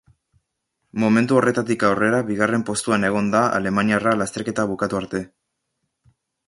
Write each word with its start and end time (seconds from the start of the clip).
Momentu 1.03 1.37
horretatik 1.41 1.85
aurrera 1.91 2.21
bigarren 2.31 2.65
postuan 2.71 3.07
egon 3.13 3.31
da 3.37 3.45
alemaniarra 3.61 4.19
lasterketa 4.23 4.69
bukatu 4.75 5.03
arte. 5.03 5.27